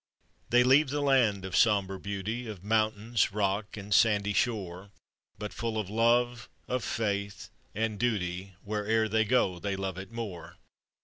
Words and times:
They 0.49 0.63
leave 0.63 0.89
the 0.89 0.99
land 1.01 1.45
of 1.45 1.55
sombre 1.55 1.99
beauty 1.99 2.47
Of 2.47 2.63
mountains, 2.63 3.31
rock 3.31 3.77
and 3.77 3.93
sandy 3.93 4.33
shore, 4.33 4.89
But 5.37 5.53
full 5.53 5.77
of 5.77 5.91
love, 5.91 6.49
of 6.67 6.83
faith, 6.83 7.51
and 7.75 7.99
duty, 7.99 8.55
Where 8.63 8.87
ere 8.87 9.07
they 9.07 9.25
go 9.25 9.59
they 9.59 9.75
love 9.75 9.99
it 9.99 10.11
more. 10.11 10.57